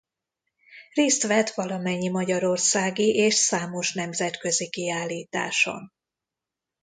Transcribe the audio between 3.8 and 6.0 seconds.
nemzetközi kiállításon.